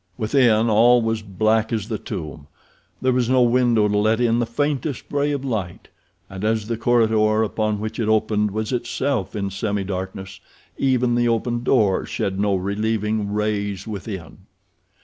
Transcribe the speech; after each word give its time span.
Within 0.17 0.67
all 0.67 1.03
was 1.03 1.21
black 1.21 1.71
as 1.71 1.87
the 1.87 1.99
tomb. 1.99 2.47
There 3.03 3.11
was 3.13 3.29
no 3.29 3.43
window 3.43 3.87
to 3.87 3.97
let 3.99 4.19
in 4.19 4.39
the 4.39 4.47
faintest 4.47 5.03
ray 5.11 5.31
of 5.31 5.45
light, 5.45 5.89
and 6.27 6.43
as 6.43 6.65
the 6.65 6.75
corridor 6.75 7.43
upon 7.43 7.79
which 7.79 7.99
it 7.99 8.09
opened 8.09 8.49
was 8.49 8.71
itself 8.73 9.35
in 9.35 9.51
semi 9.51 9.83
darkness, 9.83 10.39
even 10.75 11.13
the 11.13 11.27
open 11.27 11.61
door 11.61 12.03
shed 12.07 12.39
no 12.39 12.55
relieving 12.55 13.31
rays 13.31 13.85
within. 13.85 14.39